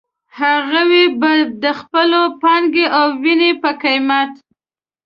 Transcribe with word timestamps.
هغوی 0.39 1.05
به 1.19 1.31
د 1.63 1.65
خپلې 1.79 2.21
پانګې 2.41 2.85
او 2.97 3.07
وينې 3.21 3.51
په 3.61 3.69
قيمت. 3.83 4.31